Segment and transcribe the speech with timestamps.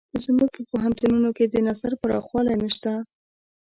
[0.23, 2.91] زموږ په پوهنتونونو د نظر پراخوالی نشته.